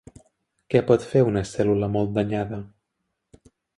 Què 0.73 0.79
pot 0.87 1.03
fer 1.11 1.21
una 1.31 1.43
cèl·lula 1.49 1.91
molt 1.97 2.17
danyada? 2.17 2.59